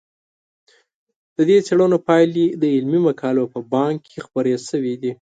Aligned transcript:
د 1.35 1.37
دې 1.49 1.57
څېړنو 1.67 1.97
پایلې 2.07 2.45
د 2.61 2.63
علمي 2.75 2.99
مقالو 3.07 3.43
په 3.53 3.59
بانک 3.73 3.97
کې 4.11 4.19
خپرې 4.25 4.55
شوي 4.67 4.93
دي. 5.01 5.09